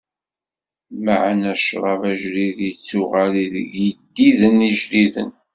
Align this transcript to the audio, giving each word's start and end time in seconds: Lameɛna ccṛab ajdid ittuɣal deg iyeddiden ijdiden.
Lameɛna 1.05 1.53
ccṛab 1.61 2.01
ajdid 2.11 2.57
ittuɣal 2.71 3.31
deg 3.53 3.53
iyeddiden 3.81 4.65
ijdiden. 4.69 5.31